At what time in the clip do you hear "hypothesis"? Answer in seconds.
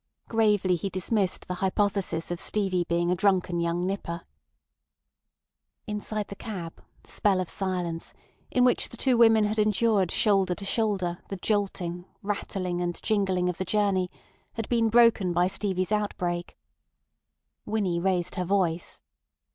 1.61-2.31